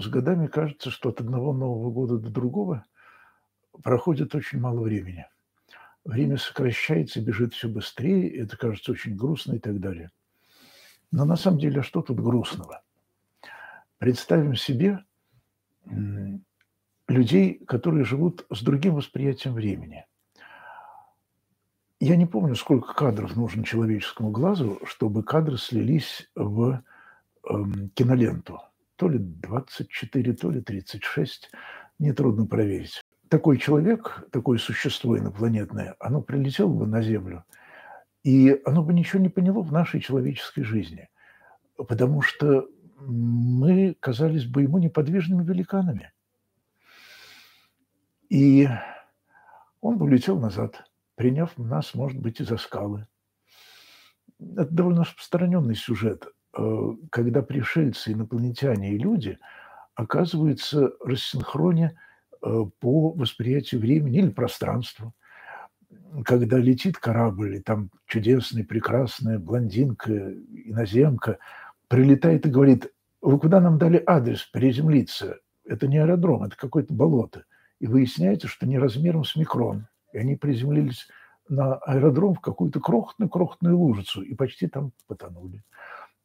[0.00, 2.84] с годами кажется, что от одного Нового года до другого
[3.82, 5.26] проходит очень мало времени.
[6.04, 10.10] Время сокращается, бежит все быстрее, это кажется очень грустно и так далее.
[11.10, 12.82] Но на самом деле, а что тут грустного?
[13.98, 15.04] Представим себе
[17.08, 20.06] людей, которые живут с другим восприятием времени.
[22.00, 28.60] Я не помню, сколько кадров нужно человеческому глазу, чтобы кадры слились в э, киноленту.
[28.98, 31.50] То ли 24, то ли 36,
[31.98, 33.00] нетрудно проверить.
[33.28, 37.44] Такой человек, такое существо инопланетное, оно прилетело бы на Землю,
[38.24, 41.08] и оно бы ничего не поняло в нашей человеческой жизни,
[41.76, 42.68] потому что
[43.00, 46.12] мы казались бы ему неподвижными великанами.
[48.28, 48.68] И
[49.80, 50.84] он бы улетел назад–
[51.18, 53.06] приняв нас, может быть, и за скалы.
[54.38, 56.28] Это довольно распространенный сюжет,
[57.10, 59.38] когда пришельцы, инопланетяне и люди
[59.94, 61.98] оказываются в рассинхроне
[62.42, 65.12] э, по восприятию времени или пространства.
[66.24, 70.32] Когда летит корабль, и там чудесная, прекрасная блондинка,
[70.64, 71.38] иноземка,
[71.88, 75.38] прилетает и говорит, вы куда нам дали адрес приземлиться?
[75.64, 77.44] Это не аэродром, это какое-то болото.
[77.80, 81.08] И выясняется, что не размером с микрон– и они приземлились
[81.48, 85.62] на аэродром в какую-то крохотную-крохотную лужицу и почти там потонули.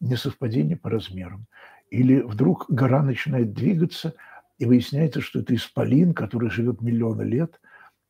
[0.04, 1.46] Несовпадение по размерам.
[1.90, 4.14] Или вдруг гора начинает двигаться,
[4.58, 7.59] и выясняется, что это исполин, который живет миллионы лет,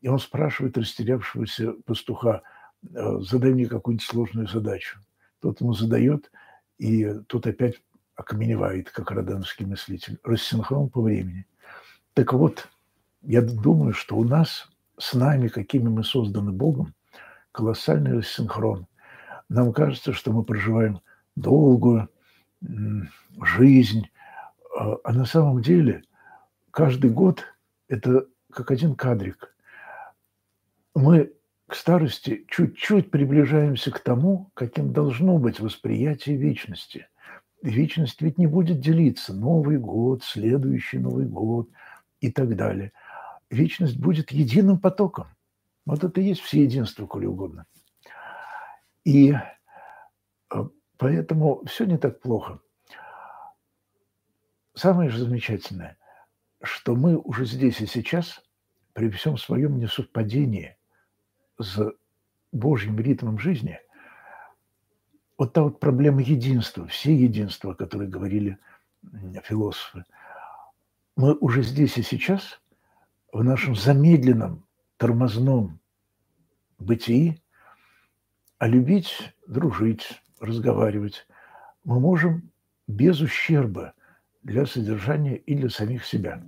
[0.01, 2.43] и он спрашивает растерявшегося пастуха,
[2.93, 4.99] «Э, задай мне какую-нибудь сложную задачу.
[5.39, 6.31] Тот ему задает,
[6.77, 7.75] и тот опять
[8.15, 11.45] окаменевает, как роденовский мыслитель, рассинхрон по времени.
[12.13, 12.69] Так вот,
[13.21, 16.93] я думаю, что у нас с нами, какими мы созданы Богом,
[17.51, 18.87] колоссальный рассинхрон.
[19.49, 20.99] Нам кажется, что мы проживаем
[21.35, 22.09] долгую
[22.61, 24.09] жизнь,
[24.77, 26.03] а, а на самом деле
[26.71, 27.43] каждый год
[27.87, 29.55] это как один кадрик.
[30.95, 31.33] Мы
[31.67, 37.07] к старости чуть-чуть приближаемся к тому, каким должно быть восприятие вечности.
[37.61, 39.33] Вечность ведь не будет делиться.
[39.33, 41.69] Новый год, следующий Новый год
[42.19, 42.91] и так далее–
[43.53, 45.27] вечность будет единым потоком.
[45.85, 47.65] Вот это и есть все единство, коли угодно.
[49.05, 50.63] И э,
[50.97, 52.59] поэтому все не так плохо.
[54.73, 55.97] Самое же замечательное,
[56.61, 58.41] что мы уже здесь и сейчас,
[58.93, 60.77] при всем своем несовпадении
[61.59, 61.79] с
[62.51, 63.79] Божьим ритмом жизни,
[65.37, 68.57] вот та вот проблема единства, все единства, о которых говорили
[69.43, 70.05] философы,
[71.15, 72.59] мы уже здесь и сейчас–
[73.33, 74.63] в нашем замедленном,
[74.97, 75.79] тормозном
[76.77, 77.41] бытии,
[78.59, 81.27] а любить, дружить, разговаривать
[81.83, 82.51] мы можем
[82.87, 83.93] без ущерба
[84.41, 86.43] для содержания и для самих себя.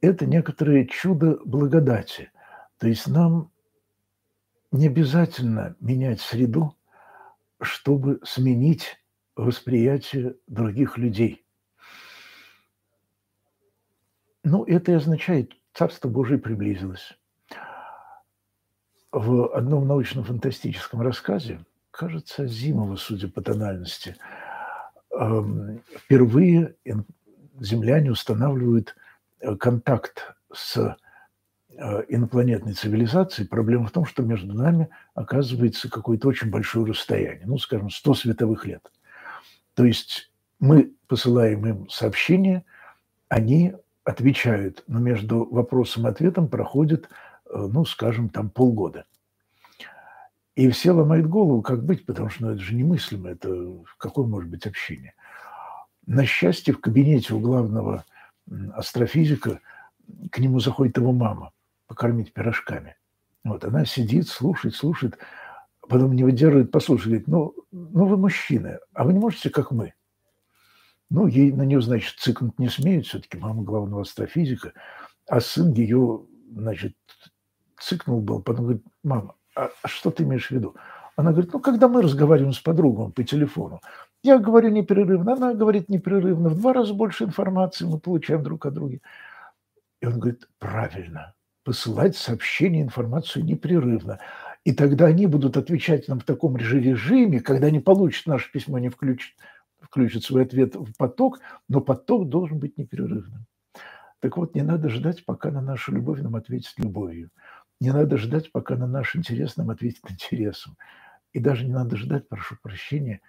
[0.00, 2.30] Это некоторое чудо благодати.
[2.78, 3.50] То есть нам
[4.70, 6.76] не обязательно менять среду,
[7.60, 9.02] чтобы сменить
[9.34, 11.44] восприятие других людей–
[14.50, 17.18] ну, это и означает, Царство Божие приблизилось.
[19.12, 21.64] В одном научно-фантастическом рассказе,
[21.98, 24.14] кажется, Зимова, судя по тональности,
[25.10, 26.76] эм, впервые
[27.58, 28.94] земляне устанавливают
[29.40, 33.48] э, контакт с э, инопланетной цивилизацией.
[33.48, 38.64] Проблема в том, что между нами оказывается какое-то очень большое расстояние, ну, скажем, 100 световых
[38.64, 38.92] лет.
[39.74, 40.30] То есть
[40.60, 42.64] мы посылаем им сообщение,
[43.28, 47.08] они отвечают, но между вопросом и ответом проходит,
[47.46, 49.04] э, ну, скажем, там полгода.
[50.58, 53.48] И все ломают голову, как быть, потому что ну, это же немыслимо, это
[53.96, 55.14] какое может быть общение.
[56.04, 58.04] На счастье, в кабинете у главного
[58.72, 59.60] астрофизика
[60.32, 61.52] к нему заходит его мама
[61.86, 62.96] покормить пирожками.
[63.44, 65.16] Вот, она сидит, слушает, слушает,
[65.88, 69.94] потом не выдерживает, послушает, говорит, ну, ну вы мужчины, а вы не можете, как мы?
[71.08, 74.72] Ну, ей на нее, значит, цикнуть не смеют, все-таки мама главного астрофизика,
[75.28, 76.96] а сын ее, значит,
[77.78, 80.76] цикнул был, потом говорит, мама, а, а что ты имеешь в виду?
[81.16, 83.80] Она говорит, ну, когда мы разговариваем с подругой по телефону,
[84.22, 88.70] я говорю непрерывно, она говорит непрерывно, в два раза больше информации мы получаем друг о
[88.70, 89.00] друге.
[90.00, 91.34] И он говорит, правильно,
[91.64, 94.20] посылать сообщение, информацию непрерывно.
[94.64, 98.78] И тогда они будут отвечать нам в таком же режиме, когда они получат наше письмо,
[98.78, 99.32] не включат
[99.80, 103.46] включит свой ответ в поток, но поток должен быть непрерывным.
[104.20, 107.30] Так вот, не надо ждать, пока на нашу любовь нам ответит любовью.
[107.80, 110.76] Не надо ждать, пока на наш интерес нам ответит интересом.
[111.32, 113.20] И даже не надо ждать, прошу прощения,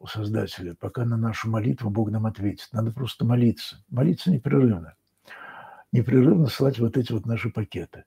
[0.00, 2.68] у Создателя, пока на нашу молитву Бог нам ответит.
[2.72, 3.84] Надо просто молиться.
[3.90, 4.94] Молиться непрерывно.
[5.92, 8.04] Непрерывно слать вот эти вот наши пакеты.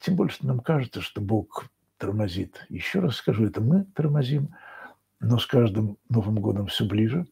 [0.00, 2.66] Тем больше что нам кажется, что Бог тормозит.
[2.68, 4.54] Еще раз скажу, это мы тормозим,
[5.18, 7.26] но с каждым Новым годом все ближе.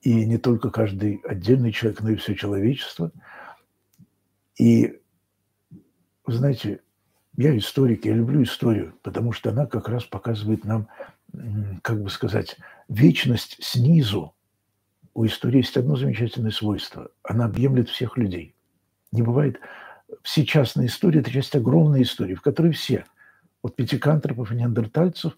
[0.00, 3.12] И не только каждый отдельный человек, но и все человечество.
[4.58, 4.98] И,
[6.30, 6.80] вы знаете,
[7.36, 10.86] я историк, я люблю историю, потому что она как раз показывает нам,
[11.82, 12.56] как бы сказать,
[12.88, 14.32] вечность снизу.
[15.12, 17.10] У истории есть одно замечательное свойство.
[17.24, 18.54] Она объемлет всех людей.
[19.12, 19.60] Не бывает...
[20.22, 23.06] Все частные истории– это часть огромной истории, в которой все,
[23.62, 25.36] от пятикантропов и неандертальцев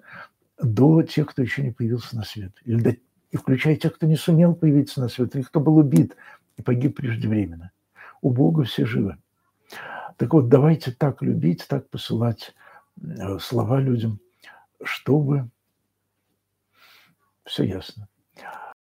[0.58, 2.52] до тех, кто еще не появился на свет.
[2.64, 2.96] Или до,
[3.30, 6.16] и включая тех, кто не сумел появиться на свет, или кто был убит
[6.56, 7.70] и погиб преждевременно.
[8.22, 9.18] У Бога все живы.
[10.16, 12.54] Так вот, давайте так любить, так посылать
[13.00, 14.20] э, слова людям,
[14.82, 15.48] чтобы
[17.44, 18.08] все ясно.